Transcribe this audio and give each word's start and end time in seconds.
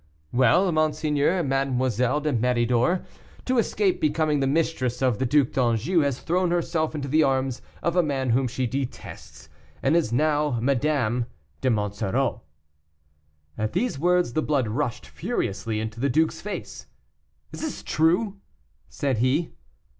"Well, 0.31 0.71
monseigneur, 0.71 1.43
Mademoiselle 1.43 2.21
de 2.21 2.33
Méridor, 2.33 3.05
to 3.45 3.59
escape 3.59 4.01
becoming 4.01 4.39
the 4.39 4.47
mistress 4.47 4.99
of 4.99 5.19
the 5.19 5.27
Duc 5.27 5.51
d'Anjou, 5.51 5.99
has 5.99 6.21
thrown 6.21 6.49
herself 6.49 6.95
into 6.95 7.07
the 7.07 7.21
arms 7.21 7.61
of 7.83 7.95
a 7.95 8.01
man 8.01 8.31
whom 8.31 8.47
she 8.47 8.65
detests, 8.65 9.47
and 9.83 9.95
is 9.95 10.11
now 10.11 10.57
Madame 10.59 11.27
de 11.61 11.69
Monsoreau." 11.69 12.41
At 13.59 13.73
these 13.73 13.99
words 13.99 14.33
the 14.33 14.41
blood 14.41 14.67
rushed 14.67 15.05
furiously 15.05 15.79
into 15.79 15.99
the 15.99 16.09
duke's 16.09 16.41
face. 16.41 16.87
"Is 17.51 17.61
this 17.61 17.83
true?" 17.83 18.37
said 18.89 19.19
he. 19.19 19.51